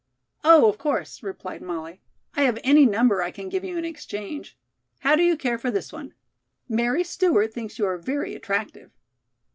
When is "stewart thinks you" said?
7.03-7.85